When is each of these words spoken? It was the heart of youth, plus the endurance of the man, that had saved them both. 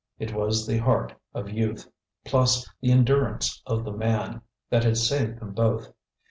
It 0.17 0.33
was 0.33 0.65
the 0.65 0.79
heart 0.79 1.13
of 1.35 1.51
youth, 1.51 1.87
plus 2.25 2.67
the 2.81 2.91
endurance 2.91 3.61
of 3.67 3.83
the 3.85 3.91
man, 3.91 4.41
that 4.71 4.83
had 4.83 4.97
saved 4.97 5.39
them 5.39 5.51
both. 5.53 5.93